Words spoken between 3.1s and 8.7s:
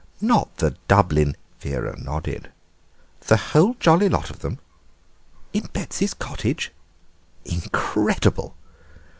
"The whole jolly lot of them." "In Betsy's cottage? Incredible!"